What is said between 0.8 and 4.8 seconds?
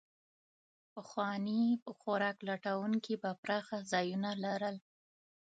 پخواني خوراک لټونکي به پراخه ځایونه لرل.